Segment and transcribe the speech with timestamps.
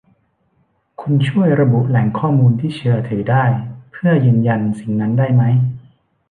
[1.01, 3.45] คุณช่วยระบุแหล่งข้อมูลที่เชื่อถือได้
[3.91, 5.55] เพื่อยืนยันสิ่งนั้นได้มั้ย